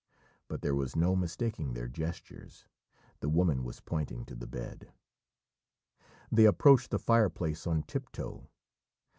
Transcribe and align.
But 0.47 0.63
there 0.63 0.73
was 0.73 0.95
no 0.95 1.15
mistaking 1.15 1.73
their 1.75 1.87
gestures. 1.87 2.65
The 3.19 3.29
woman 3.29 3.63
was 3.63 3.81
pointing 3.81 4.25
to 4.25 4.35
the 4.35 4.47
bed. 4.47 4.91
They 6.31 6.45
approached 6.45 6.89
the 6.89 6.97
fireplace 6.97 7.67
on 7.67 7.83
tiptoe. 7.83 8.49